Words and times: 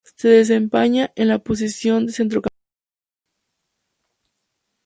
Se 0.15 0.29
desempeña 0.29 1.13
en 1.15 1.27
la 1.27 1.37
posición 1.37 2.07
de 2.07 2.11
centrocampista. 2.13 2.67